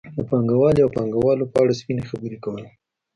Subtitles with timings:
[0.17, 2.67] د پانګوالۍ او پانګوالو په اړه سپینې خبرې کولې.